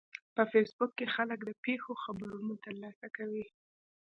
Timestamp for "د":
1.45-1.51